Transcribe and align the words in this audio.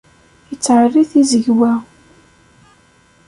Ittɛerri 0.53 1.03
tizegwa. 1.11 1.73